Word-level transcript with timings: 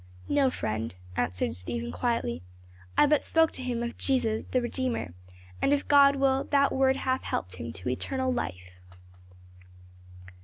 "No, 0.27 0.49
friend," 0.49 0.95
answered 1.15 1.53
Stephen 1.53 1.91
quietly. 1.91 2.41
"I 2.97 3.05
but 3.05 3.23
spoke 3.23 3.51
to 3.51 3.61
him 3.61 3.83
of 3.83 3.99
Jesus, 3.99 4.45
the 4.45 4.59
Redeemer; 4.59 5.13
and 5.61 5.73
if 5.73 5.87
God 5.87 6.15
will, 6.15 6.45
that 6.45 6.71
word 6.71 6.95
hath 6.95 7.21
helped 7.21 7.57
him 7.57 7.71
to 7.73 7.87
eternal 7.87 8.33
life." 8.33 8.71